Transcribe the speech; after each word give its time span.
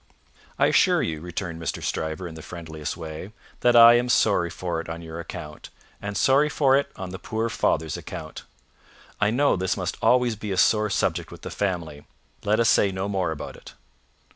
"I 0.57 0.65
assure 0.65 1.03
you," 1.03 1.21
returned 1.21 1.61
Mr. 1.61 1.83
Stryver, 1.83 2.27
in 2.27 2.33
the 2.33 2.41
friendliest 2.41 2.97
way, 2.97 3.31
"that 3.59 3.75
I 3.75 3.93
am 3.97 4.09
sorry 4.09 4.49
for 4.49 4.81
it 4.81 4.89
on 4.89 5.03
your 5.03 5.19
account, 5.19 5.69
and 6.01 6.17
sorry 6.17 6.49
for 6.49 6.75
it 6.75 6.91
on 6.95 7.11
the 7.11 7.19
poor 7.19 7.49
father's 7.49 7.97
account. 7.97 8.41
I 9.19 9.29
know 9.29 9.55
this 9.55 9.77
must 9.77 9.97
always 10.01 10.35
be 10.35 10.51
a 10.51 10.57
sore 10.57 10.89
subject 10.89 11.31
with 11.31 11.43
the 11.43 11.51
family; 11.51 12.03
let 12.43 12.59
us 12.59 12.67
say 12.67 12.91
no 12.91 13.07
more 13.07 13.29
about 13.29 13.55
it." 13.55 13.75